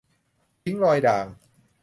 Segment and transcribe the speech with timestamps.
[0.63, 1.25] ทิ้งรอยด่าง